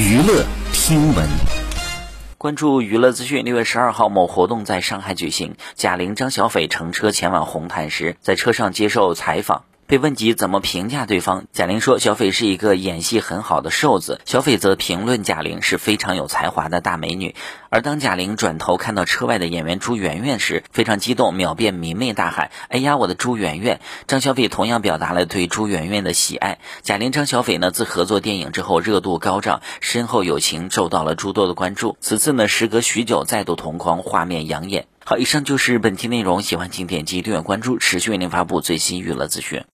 [0.00, 1.28] 娱乐听闻，
[2.38, 3.44] 关注娱乐资讯。
[3.44, 9.64] 六月十二号，某活动在上海举行，贾玲、张小斐乘车前往红毯时，在车上接受采访。
[9.90, 17.34] 被问及怎么评价对方，贾玲说：“小斐是一个演戏很好的瘦子。”小斐则评论贾玲是非常有才华的大美女。
[17.70, 26.60] 而当贾玲转头看到车外的演员朱媛媛时，非常激动，秒变迷妹大喊：“哎呀，我的朱媛媛！”张小斐同样表达了对朱媛媛的喜爱。
[26.82, 31.96] 贾玲、张小斐呢，自合作电影之后热度高涨，深厚友情受到了诸多的关注。
[32.00, 34.86] 此次呢，时隔许久再度同框，画面养眼。
[35.04, 39.64] 好，以上就是本期内容，喜欢请点击订阅关注，持续为您发布最新娱乐资讯。